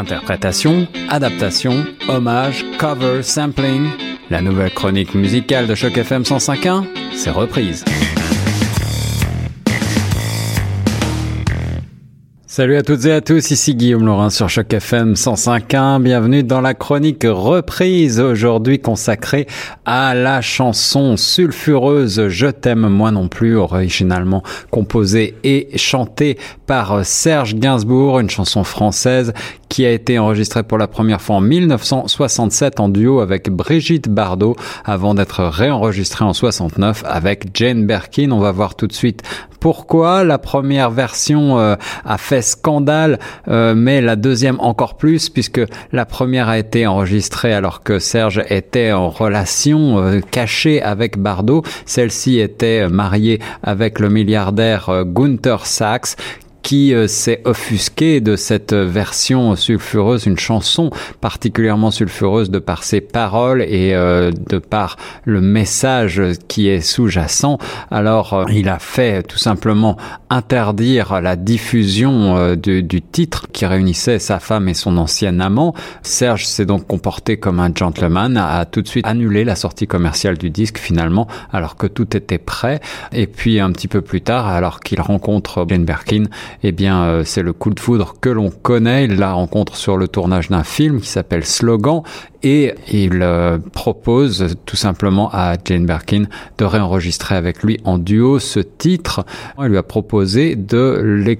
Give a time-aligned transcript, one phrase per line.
[0.00, 3.90] Interprétation, adaptation, hommage, cover, sampling.
[4.30, 7.84] La nouvelle chronique musicale de Choc FM 105.1, c'est reprise.
[12.46, 16.02] Salut à toutes et à tous, ici Guillaume Laurin sur Choc FM 105.1.
[16.02, 19.46] Bienvenue dans la chronique reprise aujourd'hui consacrée
[19.84, 27.54] à la chanson sulfureuse Je t'aime moi non plus, originalement composée et chantée par Serge
[27.54, 29.32] Gainsbourg, une chanson française
[29.70, 34.56] qui a été enregistrée pour la première fois en 1967 en duo avec Brigitte Bardot
[34.84, 38.32] avant d'être réenregistrée en 69 avec Jane Birkin.
[38.32, 39.22] On va voir tout de suite
[39.60, 45.60] pourquoi la première version euh, a fait scandale, euh, mais la deuxième encore plus, puisque
[45.92, 51.62] la première a été enregistrée alors que Serge était en relation euh, cachée avec Bardot.
[51.84, 56.16] Celle-ci était mariée avec le milliardaire Gunther Sachs,
[56.62, 63.00] qui euh, s'est offusqué de cette version sulfureuse, une chanson particulièrement sulfureuse de par ses
[63.00, 67.58] paroles et euh, de par le message qui est sous-jacent.
[67.90, 69.96] Alors euh, il a fait tout simplement
[70.28, 75.74] interdire la diffusion du, du, titre qui réunissait sa femme et son ancien amant.
[76.02, 80.38] Serge s'est donc comporté comme un gentleman, a tout de suite annulé la sortie commerciale
[80.38, 82.80] du disque finalement alors que tout était prêt.
[83.12, 86.24] Et puis un petit peu plus tard, alors qu'il rencontre Jane Birkin,
[86.62, 89.04] eh bien, euh, c'est le coup de foudre que l'on connaît.
[89.04, 92.02] Il la rencontre sur le tournage d'un film qui s'appelle Slogan
[92.42, 96.24] et il euh, propose tout simplement à Jane Birkin
[96.58, 99.24] de réenregistrer avec lui en duo ce titre.
[99.58, 101.38] Il lui a proposé de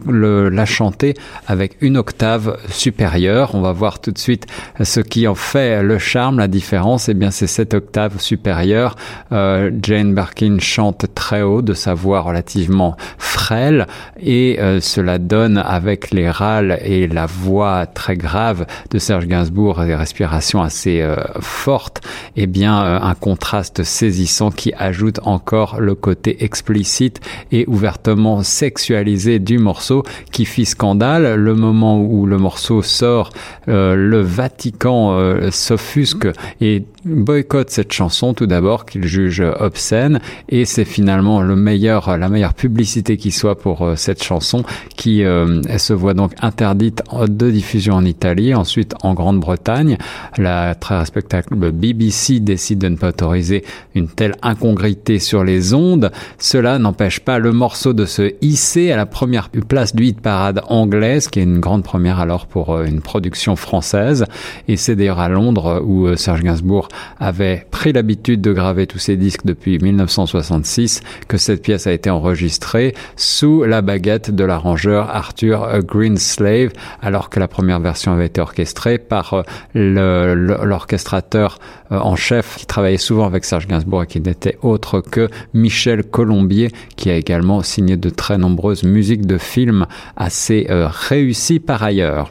[0.51, 1.15] la chanter
[1.47, 3.55] avec une octave supérieure.
[3.55, 4.47] On va voir tout de suite
[4.83, 7.09] ce qui en fait le charme, la différence.
[7.09, 8.97] Eh bien, c'est cette octave supérieure.
[9.33, 13.87] Euh, Jane Birkin chante très haut de sa voix relativement frêle
[14.21, 19.85] et euh, cela donne avec les râles et la voix très grave de Serge Gainsbourg
[19.85, 22.01] des respirations assez euh, forte,
[22.37, 27.21] eh bien euh, un contraste saisissant qui ajoute encore le côté explicite
[27.53, 30.03] et ouvertement sexualisé du morceau
[30.33, 31.35] qui fit scandale.
[31.35, 33.31] Le moment où le morceau sort,
[33.69, 35.19] euh, le Vatican
[35.51, 36.29] s'offusque
[36.61, 42.29] et boycotte cette chanson tout d'abord qu'il juge obscène et c'est finalement le meilleur la
[42.29, 44.65] meilleure publicité qui soit pour cette chanson
[44.97, 49.97] qui se voit donc interdite de diffusion en Italie ensuite en Grande-Bretagne
[50.37, 53.65] la très respectable BBC décide de ne pas autoriser
[53.95, 58.97] une telle incongruité sur les ondes, cela n'empêche pas le morceau de se hisser à
[58.97, 62.85] la première place du hit parade anglaise, qui est une grande première alors pour euh,
[62.85, 64.25] une production française.
[64.69, 66.89] Et c'est d'ailleurs à Londres où euh, Serge Gainsbourg
[67.19, 72.11] avait pris l'habitude de graver tous ses disques depuis 1966 que cette pièce a été
[72.11, 76.71] enregistrée sous la baguette de l'arrangeur Arthur Greenslave,
[77.03, 79.45] alors que la première version avait été orchestrée par
[79.77, 81.59] euh, le l'orchestrateur
[81.93, 86.05] euh, en chef qui travaillait souvent avec Serge Gainsbourg et qui n'était autre que Michel
[86.05, 89.87] Colombier, qui a également signé de très nombreuses musiques de films
[90.17, 92.31] assez euh, réussies par ailleurs.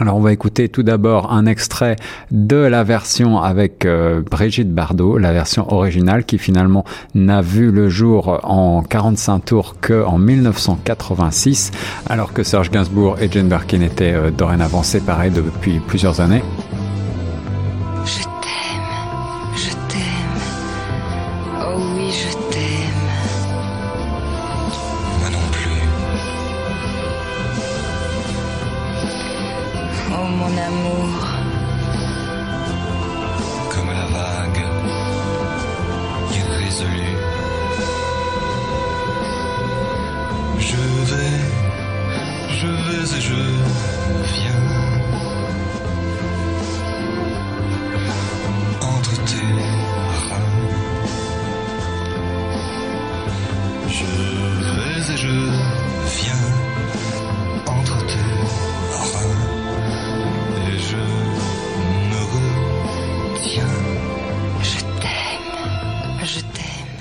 [0.00, 1.94] Alors on va écouter tout d'abord un extrait
[2.32, 6.84] de la version avec euh, Brigitte Bardot, la version originale qui finalement
[7.14, 11.70] n'a vu le jour en 45 tours que en 1986,
[12.06, 16.42] alors que Serge Gainsbourg et Jane Birkin étaient dorénavant séparés depuis plusieurs années.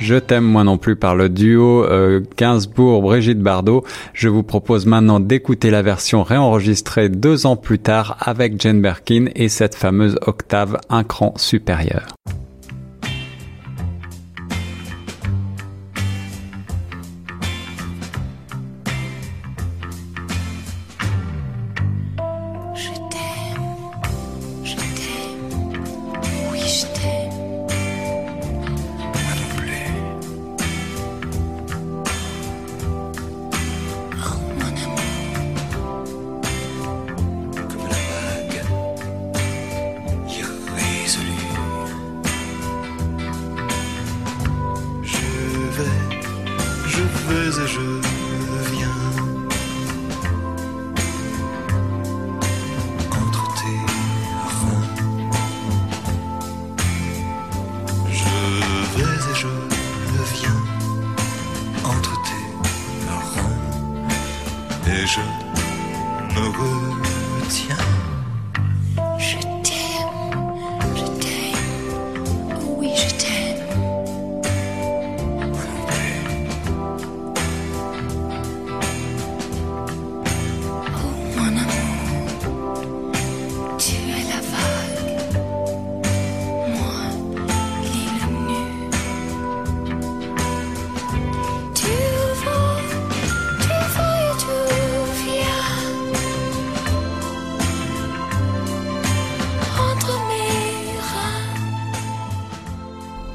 [0.03, 3.85] Je t'aime moi non plus par le duo euh, Gainsbourg-Brigitte Bardot.
[4.13, 9.27] Je vous propose maintenant d'écouter la version réenregistrée deux ans plus tard avec Jane Birkin
[9.33, 12.07] et cette fameuse octave un cran supérieur.
[65.05, 65.21] 着
[66.33, 67.92] 那个天。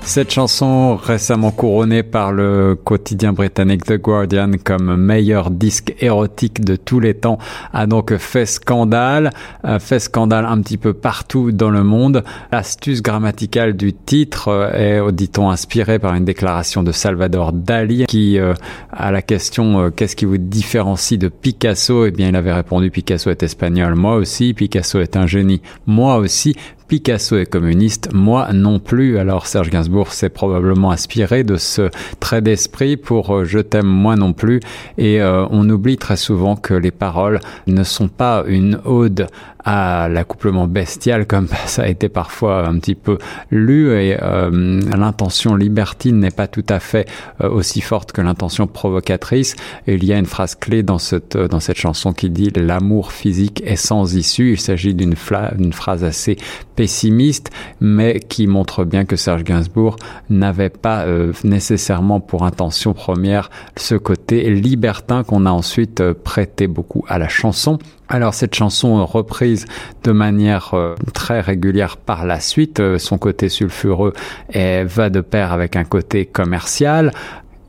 [0.09, 6.77] Cette chanson, récemment couronnée par le quotidien britannique The Guardian comme meilleur disque érotique de
[6.77, 7.37] tous les temps,
[7.75, 9.31] a donc fait scandale,
[9.79, 12.25] fait scandale un petit peu partout dans le monde.
[12.51, 18.55] L'astuce grammaticale du titre est, dit-on, inspirée par une déclaration de Salvador Dali qui, euh,
[18.91, 22.91] à la question euh, qu'est-ce qui vous différencie de Picasso, eh bien, il avait répondu
[22.91, 26.57] Picasso est espagnol, moi aussi, Picasso est un génie, moi aussi,
[26.89, 29.19] Picasso est communiste, moi non plus.
[29.19, 34.17] Alors Serge Gainsbourg s'est probablement inspiré de ce trait d'esprit pour euh, Je t'aime moi
[34.17, 34.61] non plus.
[34.97, 39.27] Et euh, on oublie très souvent que les paroles ne sont pas une ode
[39.71, 43.19] à l'accouplement bestial comme ça a été parfois un petit peu
[43.51, 47.07] lu et euh, l'intention libertine n'est pas tout à fait
[47.41, 49.57] aussi forte que l'intention provocatrice.
[49.87, 53.63] Il y a une phrase clé dans cette, dans cette chanson qui dit l'amour physique
[53.65, 54.53] est sans issue.
[54.53, 56.39] Il s'agit d'une phrase assez
[56.75, 57.51] pessimiste,
[57.81, 59.97] mais qui montre bien que Serge Gainsbourg
[60.31, 66.69] n'avait pas euh, nécessairement pour intention première ce côté libertin qu'on a ensuite euh, prêté
[66.69, 67.79] beaucoup à la chanson.
[68.09, 69.67] Alors cette chanson reprise
[70.05, 74.13] de manière euh, très régulière par la suite, son côté sulfureux
[74.55, 77.13] va de pair avec un côté commercial.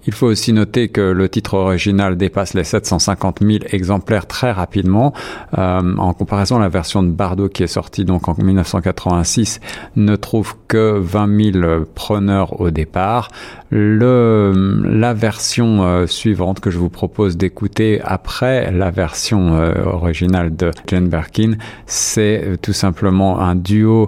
[0.10, 5.14] Il faut aussi noter que le titre original dépasse les 750 000 exemplaires très rapidement.
[5.56, 9.60] Euh, en comparaison, la version de Bardot qui est sortie donc en 1986
[9.98, 13.30] ne trouve que 20 000 preneurs au départ.
[13.70, 20.72] La version euh, suivante que je vous propose d'écouter après la version euh, originale de
[20.88, 21.54] Jane Birkin,
[21.86, 24.08] c'est tout simplement un duo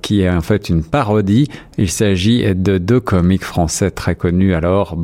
[0.00, 1.48] qui est en fait une parodie.
[1.76, 4.94] Il s'agit de deux comiques français très connus alors,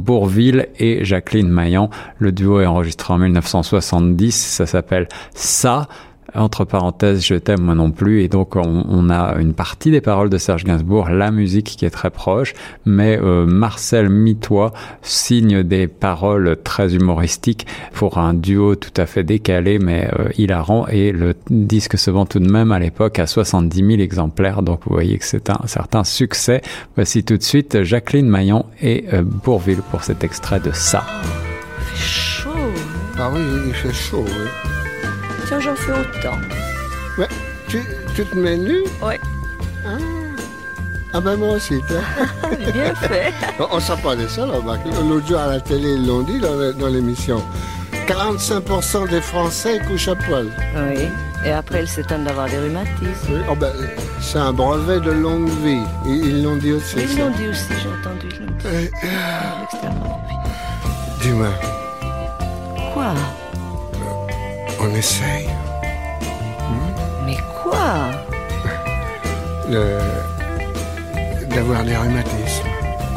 [0.78, 1.90] Et Jacqueline Maillan.
[2.18, 5.88] Le duo est enregistré en 1970, ça s'appelle Ça
[6.34, 8.22] entre parenthèses, je t'aime moi non plus.
[8.22, 11.90] Et donc on, a une partie des paroles de Serge Gainsbourg, la musique qui est
[11.90, 12.54] très proche,
[12.84, 14.72] mais euh, Marcel Mitois
[15.02, 20.86] signe des paroles très humoristiques pour un duo tout à fait décalé, mais euh, hilarant.
[20.88, 24.62] Et le disque se vend tout de même à l'époque à 70 000 exemplaires.
[24.62, 26.62] Donc vous voyez que c'est un certain succès.
[26.96, 31.04] Voici tout de suite Jacqueline Maillon et euh, Bourville pour cet extrait de ça.
[31.78, 32.50] Il fait chaud.
[33.18, 34.24] Ah oui, il fait chaud.
[34.26, 34.79] Oui
[35.58, 36.36] j'en fais autant.
[37.18, 37.28] Ouais.
[37.68, 37.82] Tu,
[38.14, 39.18] tu te mets nu Ouais.
[39.84, 39.96] Ah.
[41.14, 41.98] ah ben moi aussi, toi.
[42.72, 43.32] Bien fait.
[43.58, 44.54] on ne pas de ça, là.
[45.08, 47.42] L'autre jour à la télé, ils l'ont dit dans l'émission.
[48.06, 50.48] 45% des Français couchent à poil.
[50.74, 51.08] Oui.
[51.44, 53.08] Et après, ils s'étonnent d'avoir des rhumatismes.
[53.30, 53.40] Oui.
[53.48, 53.72] Oh ben,
[54.20, 55.82] c'est un brevet de longue vie.
[56.04, 56.96] Ils l'ont dit aussi.
[56.98, 58.28] Ils l'ont dit aussi, j'ai entendu.
[61.22, 61.48] Dis-moi.
[62.92, 63.14] Quoi?
[64.80, 65.48] On essaye.
[67.24, 68.10] Mais quoi
[71.48, 72.66] D'avoir des rhumatismes.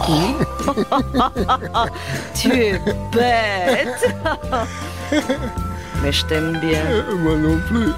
[2.35, 2.79] tu es
[3.11, 4.13] bête
[6.01, 6.83] Mais je t'aime bien.
[6.85, 7.91] Euh, moi non plus.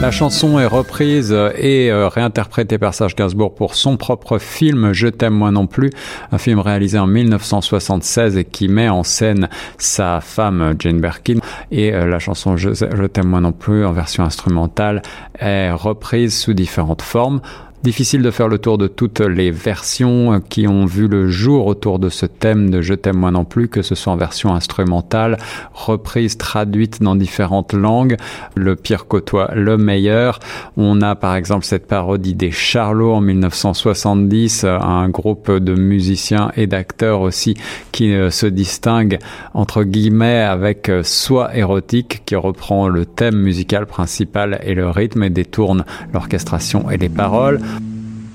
[0.00, 5.08] La chanson est reprise et euh, réinterprétée par Serge Gainsbourg pour son propre film Je
[5.08, 5.90] t'aime moi non plus,
[6.32, 11.38] un film réalisé en 1976 et qui met en scène sa femme Jane Birkin.
[11.70, 15.02] Et euh, la chanson Je, Je t'aime moi non plus en version instrumentale
[15.38, 17.40] est reprise sous différentes formes.
[17.84, 21.98] Difficile de faire le tour de toutes les versions qui ont vu le jour autour
[21.98, 25.36] de ce thème de Je t'aime moi non plus, que ce soit en version instrumentale,
[25.74, 28.16] reprise, traduite dans différentes langues.
[28.54, 30.38] Le pire côtoie le meilleur.
[30.78, 36.66] On a par exemple cette parodie des Charlots en 1970, un groupe de musiciens et
[36.66, 37.54] d'acteurs aussi
[37.92, 39.18] qui euh, se distingue
[39.52, 45.22] entre guillemets avec euh, Soi érotique qui reprend le thème musical principal et le rythme
[45.24, 47.60] et détourne l'orchestration et les paroles.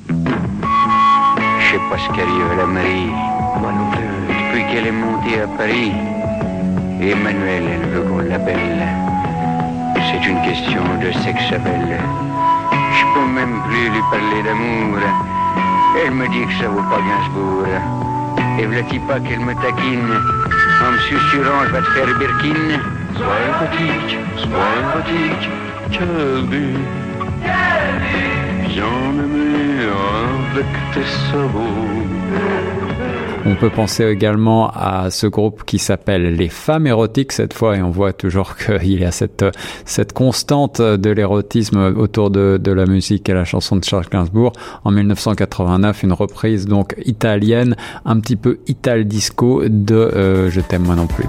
[0.10, 3.12] Je sais pas ce qu'arrive à la Marie.
[3.62, 4.10] Moi non plus.
[4.28, 5.92] Depuis qu'elle est montée à Paris.
[7.02, 8.88] Emmanuel, elle veut qu'on l'appelle.
[10.10, 12.00] C'est une question de sexe belle.
[12.98, 14.98] Je peux même plus lui parler d'amour.
[16.04, 17.68] Elle me dit que ça vaut pas Gainsbourg.
[18.60, 20.14] Et v'là-t-il pas qu'elle me taquine
[20.82, 22.80] en me susurrant je vais te faire Birkin.
[26.50, 26.70] But.
[26.70, 27.09] Bien aimé avec tes sabots.
[33.46, 37.82] On peut penser également à ce groupe qui s'appelle Les Femmes érotiques cette fois et
[37.82, 39.46] on voit toujours qu'il y a cette,
[39.86, 44.54] cette constante de l'érotisme autour de, de, la musique et la chanson de Charles Gainsbourg.
[44.84, 50.84] En 1989, une reprise donc italienne, un petit peu ital disco de euh, Je t'aime
[50.84, 51.26] moi non plus.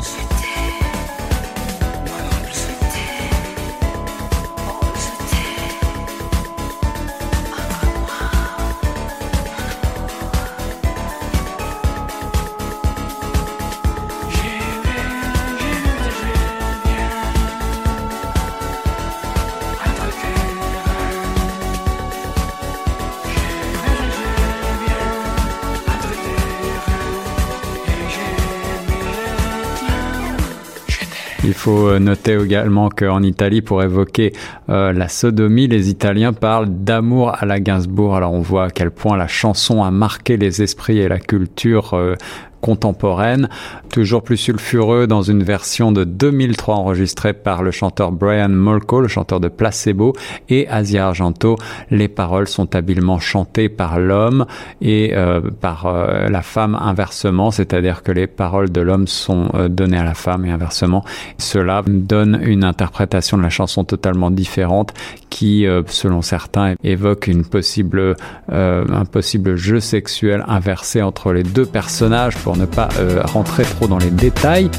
[31.51, 34.33] Il faut euh, noter également qu'en Italie, pour évoquer
[34.69, 38.15] euh, la sodomie, les Italiens parlent d'amour à la Gainsbourg.
[38.15, 41.95] Alors on voit à quel point la chanson a marqué les esprits et la culture
[41.95, 42.15] euh,
[42.61, 43.49] contemporaine,
[43.91, 49.09] toujours plus sulfureux dans une version de 2003 enregistrée par le chanteur Brian Molko, le
[49.09, 50.15] chanteur de Placebo,
[50.49, 51.57] et Asia Argento.
[51.91, 54.47] Les paroles sont habilement chantées par l'homme
[54.81, 59.69] et euh, par euh, la femme inversement, c'est-à-dire que les paroles de l'homme sont euh,
[59.69, 61.05] données à la femme et inversement.
[61.39, 64.93] Cela donne une interprétation de la chanson totalement différente
[65.31, 68.17] qui, selon certains, évoque une possible,
[68.49, 73.99] un possible jeu sexuel inversé entre les deux personnages ne pas euh, rentrer trop dans
[73.99, 74.71] les détails.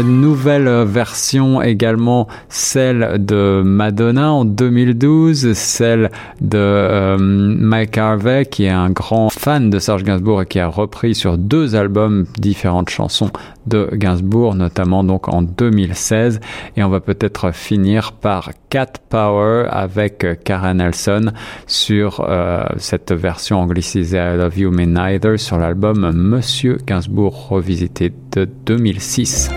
[0.00, 8.70] Nouvelle version également, celle de Madonna en 2012, celle de euh, Mike Harvey qui est
[8.70, 13.30] un grand fan de Serge Gainsbourg et qui a repris sur deux albums différentes chansons
[13.66, 16.40] de Gainsbourg, notamment donc en 2016.
[16.76, 21.32] Et on va peut-être finir par Cat Power avec Karen Nelson
[21.66, 28.12] sur euh, cette version anglicisée I Love You Mais Neither sur l'album Monsieur Gainsbourg revisité
[28.32, 29.50] de 2006.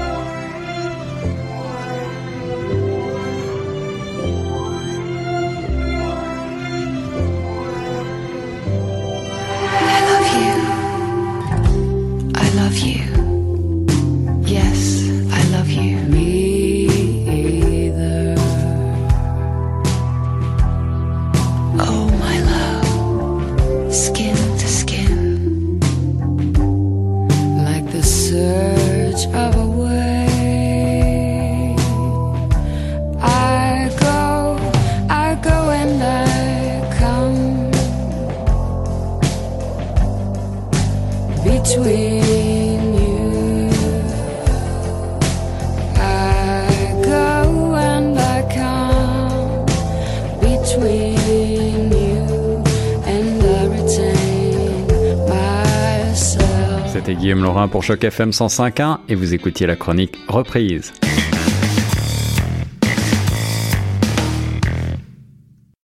[9.88, 10.54] I love you.
[12.36, 13.05] I love you.
[56.94, 60.94] C'était Guillaume Laurin pour Choc FM 105.1 et vous écoutiez la chronique Reprise.